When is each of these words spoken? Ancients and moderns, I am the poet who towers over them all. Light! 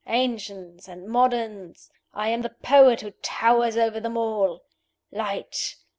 Ancients 0.07 0.87
and 0.87 1.07
moderns, 1.07 1.91
I 2.11 2.29
am 2.29 2.41
the 2.41 2.49
poet 2.49 3.01
who 3.01 3.11
towers 3.21 3.77
over 3.77 3.99
them 3.99 4.17
all. 4.17 4.63
Light! 5.11 5.75